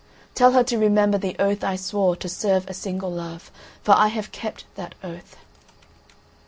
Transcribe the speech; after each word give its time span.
Tell 0.33 0.53
her 0.53 0.63
to 0.63 0.79
remember 0.79 1.19
the 1.19 1.35
oath 1.37 1.63
I 1.63 1.75
swore 1.75 2.15
to 2.15 2.27
serve 2.27 2.67
a 2.67 2.73
single 2.73 3.11
love, 3.11 3.51
for 3.83 3.91
I 3.91 4.07
have 4.07 4.31
kept 4.31 4.65
that 4.73 4.95
oath." 5.03 5.35